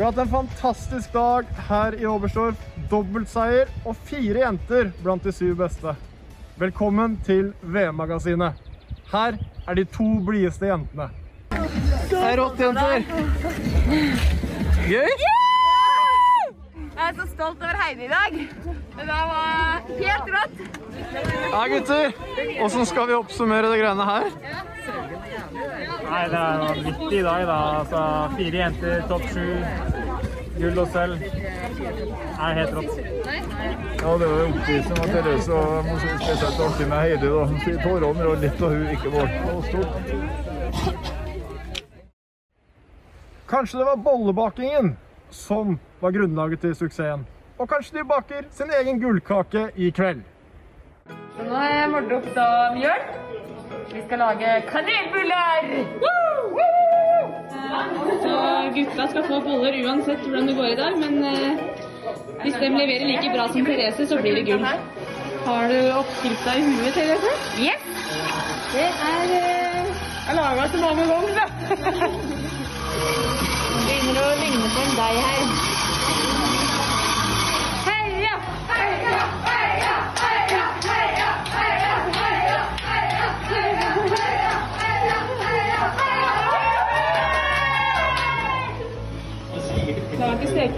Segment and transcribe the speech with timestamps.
[0.00, 2.60] Vi har hatt en fantastisk dag her i Oberstdorf.
[2.88, 5.92] Dobbeltseier og fire jenter blant de syv beste.
[6.56, 8.56] Velkommen til VM-magasinet.
[9.10, 9.36] Her
[9.68, 11.10] er de to blideste jentene.
[11.50, 13.04] Det er rått, jenter!
[14.88, 15.12] Gøy?
[16.96, 18.40] Jeg er så stolt over Heidi i dag.
[18.96, 20.64] Det der var helt rått.
[21.52, 22.12] Ja, gutter.
[22.56, 24.32] Hvordan skal vi oppsummere det greiene her?
[26.10, 27.56] Nei, det er vanvittig i dag, da.
[27.80, 28.02] Altså,
[28.38, 29.44] fire jenter, topp sju,
[30.60, 31.22] gull og sølv.
[32.40, 32.94] Er helt rått.
[34.00, 35.90] Ja, det var oppvisen av Therese og
[36.22, 37.28] spesielt artig med Heidi.
[37.34, 37.42] da.
[37.84, 39.26] Tårene rant litt, og hun ikke var
[39.68, 39.94] stort.
[43.50, 44.96] Kanskje det var bollebakingen
[45.30, 47.26] som var grunnlaget til suksessen.
[47.58, 50.22] Og kanskje de baker sin egen gullkake i kveld.
[51.36, 53.02] Så nå har jeg målt opp da mjøl.
[53.92, 56.09] Vi skal lage kanelbuller!
[58.22, 58.34] Så
[58.74, 61.60] gutta skal få boller uansett hvordan det går i dag, men eh,
[62.42, 64.66] hvis de leverer like bra som Therese, så blir det gull.
[65.46, 67.32] Har du oppskrifta i huet, Therese?
[67.62, 67.82] Yes!
[68.72, 69.22] Det er
[70.26, 71.46] Jeg laga så mange ganger, da.
[73.86, 75.42] Begynner å ligne på en deig her.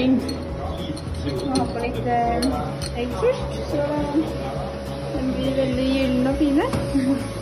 [0.00, 2.46] Klar Og på litt eh,
[3.02, 3.88] egg først, så
[5.12, 6.70] den blir veldig gylne og fine.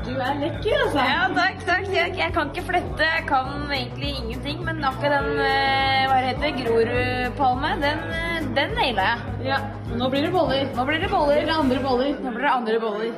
[0.00, 1.02] Du er lekker, altså.
[1.06, 1.84] Ja, takk, takk.
[1.92, 4.62] Jeg, jeg kan ikke flette, jeg kan egentlig ingenting.
[4.66, 9.34] Men akkurat den eh, hva heter det, Grorudpalme, den, eh, den naila jeg.
[9.50, 9.60] Ja,
[10.00, 10.64] nå blir det boller.
[10.74, 11.42] Nå blir det boller.
[11.42, 12.16] Eller andre boller.
[12.24, 13.12] Nå blir det andre boller.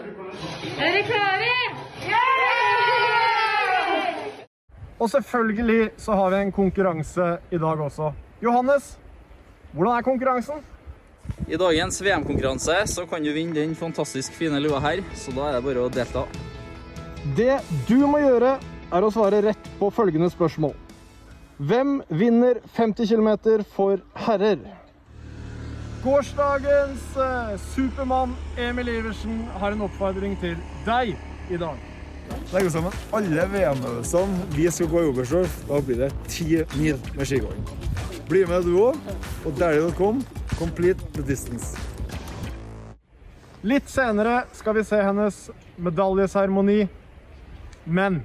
[0.74, 1.52] Er dere klare?
[5.02, 8.12] Og selvfølgelig så har vi en konkurranse i dag også.
[8.42, 8.96] Johannes,
[9.70, 10.62] hvordan er konkurransen?
[11.46, 15.54] I dagens VM-konkurranse så kan du vinne den fantastisk fine lua her, så da er
[15.54, 16.24] det bare å delta.
[17.38, 18.56] Det du må gjøre,
[18.92, 20.74] er å svare rett på følgende spørsmål.
[21.62, 24.58] Hvem vinner 50 km for herrer?
[26.02, 30.58] Gårsdagens eh, Supermann Emil Iversen har en oppfordring til
[30.88, 31.14] deg
[31.46, 31.78] i dag.
[32.50, 35.62] Legg sammen alle VM-øvelsene vi skal gå i Oberstdorf.
[35.70, 37.91] Da blir det ti mil med skigåing.
[38.32, 38.96] Bli med du òg,
[39.44, 40.22] og derlig.com.
[40.56, 41.76] Complete the distance.
[43.60, 45.40] Litt senere skal vi se hennes
[45.76, 46.86] medaljeseremoni.
[47.84, 48.22] Men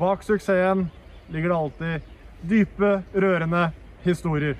[0.00, 0.86] bak suksessen
[1.28, 2.08] ligger det alltid
[2.48, 3.66] dype, rørende
[4.06, 4.56] historier.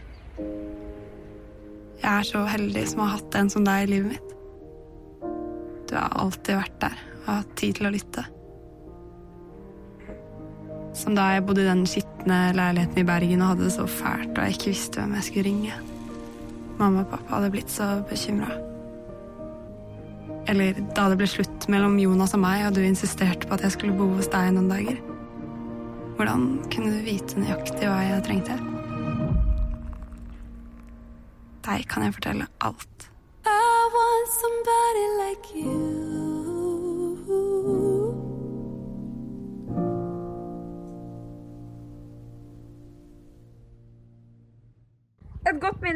[1.96, 4.38] Jeg er så heldig som har hatt en som deg i livet mitt.
[5.88, 8.28] Du har alltid vært der og hatt tid til å lytte.
[11.06, 14.32] Som da jeg bodde i den skitne leiligheten i Bergen og hadde det så fælt
[14.34, 15.76] og jeg ikke visste hvem jeg skulle ringe.
[16.80, 18.48] Mamma og pappa hadde blitt så bekymra.
[20.50, 23.76] Eller da det ble slutt mellom Jonas og meg, og du insisterte på at jeg
[23.76, 24.98] skulle bo hos deg noen dager.
[26.18, 28.58] Hvordan kunne du vite nøyaktig hva jeg trengte?
[31.70, 33.08] Deg kan jeg fortelle alt.
[33.46, 36.05] I want somebody like you.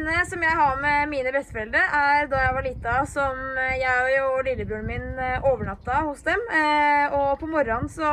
[0.01, 3.37] Minne som jeg har med mine besteforeldre, er da jeg var lita, som
[3.77, 6.41] jeg og lillebroren min eh, overnatta hos dem.
[6.49, 8.09] Eh, Og på morgenen så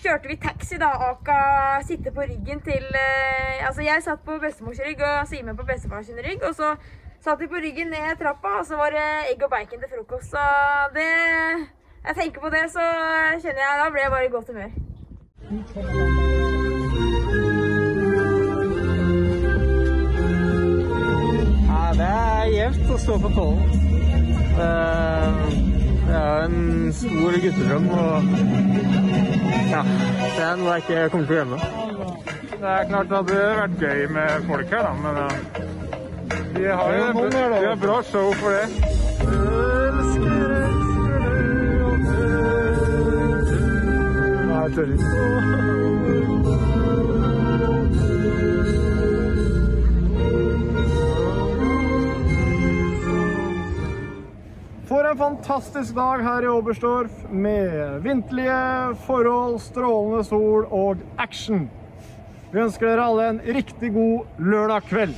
[0.00, 0.88] kjørte vi taxi, da.
[1.10, 5.66] Aka sitte på ryggen til eh, Altså, jeg satt på bestemors rygg og Simen på
[5.68, 6.40] bestefars rygg.
[6.48, 6.74] Og så
[7.20, 10.30] satt vi på ryggen ned trappa, og så var det egg og bacon til frokost.
[10.32, 10.44] Så
[10.96, 11.10] det
[12.06, 12.86] Jeg tenker på det, så
[13.42, 14.70] kjenner jeg Da ble jeg bare i godt humør.
[22.94, 23.62] Å stå på tollen.
[26.10, 28.24] Det er en stor guttedrøm, og
[29.70, 29.82] ja,
[30.36, 31.58] det er noe jeg ikke kommer til å glemme.
[32.50, 35.28] Det er klart det hadde vært gøy med folk her, da, men ja.
[36.56, 38.66] vi har jo vi har bra show for det.
[44.50, 45.08] Nei, jeg tør ikke.
[45.14, 46.69] For
[55.10, 61.64] en fantastisk dag her i Oberstdorf med vinterlige forhold, strålende sol og action.
[62.52, 65.16] Vi ønsker dere alle en riktig god lørdag kveld.